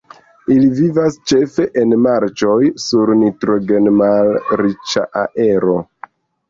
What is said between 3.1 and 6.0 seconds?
nitrogen-malriĉa aero.